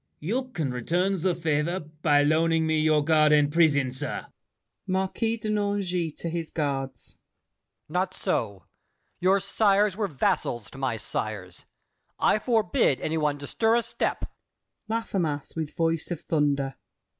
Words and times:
You 0.19 0.45
can 0.45 0.71
return 0.71 1.21
the 1.21 1.35
favor 1.35 1.79
By 1.79 2.23
loaning 2.23 2.65
me 2.65 2.79
your 2.79 3.03
guard 3.03 3.31
and 3.31 3.51
prison, 3.53 3.91
sir. 3.91 4.25
MARQUIS 4.87 5.41
DE 5.41 5.49
NANGIS 5.51 6.15
(to 6.15 6.27
his 6.27 6.49
Guards). 6.49 7.19
Not 7.87 8.15
so! 8.15 8.63
Your 9.19 9.39
sires 9.39 9.95
were 9.95 10.07
vassals 10.07 10.71
to 10.71 10.79
my 10.79 10.97
sires. 10.97 11.65
I 12.17 12.39
forbid 12.39 12.99
any 12.99 13.19
one 13.19 13.37
to 13.37 13.45
stir 13.45 13.75
a 13.75 13.83
step. 13.83 14.25
LAFFEMAS 14.89 15.55
(with 15.55 15.75
voice 15.75 16.09
of 16.09 16.21
thunder). 16.21 16.73